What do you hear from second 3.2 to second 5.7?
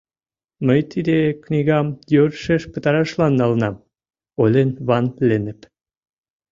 налынам,— ойлен Ван-Леннеп.